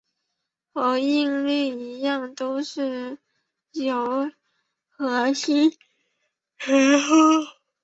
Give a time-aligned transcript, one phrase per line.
[0.73, 3.19] 和应力一样都是
[3.73, 4.31] 由
[4.97, 5.77] 柯西
[6.57, 7.13] 提出。